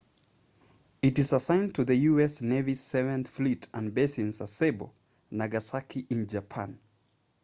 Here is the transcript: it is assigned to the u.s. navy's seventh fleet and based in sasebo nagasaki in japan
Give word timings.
it 1.03 1.19
is 1.19 1.31
assigned 1.31 1.75
to 1.75 1.83
the 1.85 1.95
u.s. 1.97 2.41
navy's 2.41 2.81
seventh 2.81 3.27
fleet 3.27 3.67
and 3.71 3.93
based 3.93 4.17
in 4.17 4.31
sasebo 4.31 4.89
nagasaki 5.31 6.07
in 6.09 6.25
japan 6.25 6.79